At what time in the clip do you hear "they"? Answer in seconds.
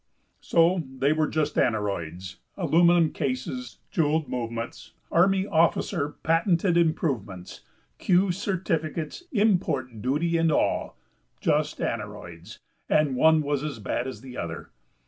0.97-1.13